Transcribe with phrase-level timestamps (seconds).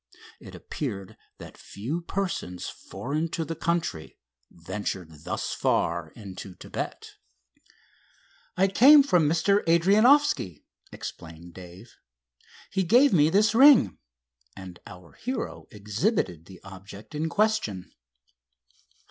[0.39, 4.17] It appeared that few persons foreign to the country
[4.49, 7.17] ventured thus far into Thibet.
[8.57, 9.63] "I came from Mr.
[9.67, 11.93] Adrianoffski," explained Dave.
[12.71, 13.99] "He gave me this ring,"
[14.55, 17.91] and our hero exhibited the object in question.